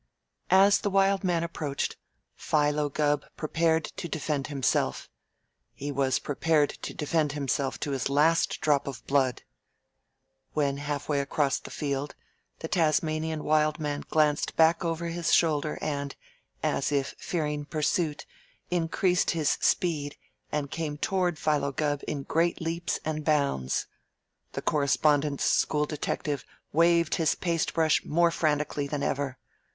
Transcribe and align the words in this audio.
As 0.49 0.79
the 0.79 0.89
Wild 0.89 1.23
Man 1.23 1.43
approached, 1.43 1.95
Philo 2.35 2.89
Gubb 2.89 3.23
prepared 3.37 3.83
to 3.97 4.07
defend 4.07 4.47
himself. 4.47 5.07
He 5.75 5.91
was 5.91 6.17
prepared 6.17 6.71
to 6.81 6.95
defend 6.95 7.33
himself 7.33 7.79
to 7.81 7.91
his 7.91 8.09
last 8.09 8.61
drop 8.61 8.87
of 8.87 9.05
blood. 9.05 9.43
When 10.53 10.77
halfway 10.77 11.19
across 11.19 11.59
the 11.59 11.69
field, 11.69 12.15
the 12.61 12.67
Tasmanian 12.67 13.43
Wild 13.43 13.77
Man 13.77 14.03
glanced 14.09 14.55
back 14.55 14.83
over 14.83 15.09
his 15.09 15.31
shoulder 15.31 15.77
and, 15.81 16.15
as 16.63 16.91
if 16.91 17.13
fearing 17.19 17.65
pursuit, 17.65 18.25
increased 18.71 19.29
his 19.37 19.51
speed 19.61 20.17
and 20.51 20.71
came 20.71 20.97
toward 20.97 21.37
Philo 21.37 21.71
Gubb 21.71 22.01
in 22.07 22.23
great 22.23 22.59
leaps 22.59 22.99
and 23.05 23.23
bounds. 23.23 23.85
The 24.53 24.63
Correspondence 24.63 25.43
School 25.43 25.85
detective 25.85 26.43
waved 26.73 27.13
his 27.21 27.35
paste 27.35 27.75
brush 27.75 28.03
more 28.03 28.31
frantically 28.31 28.87
than 28.87 29.03
ever. 29.03 29.37